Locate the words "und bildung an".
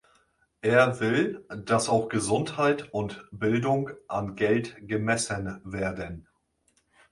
2.91-4.35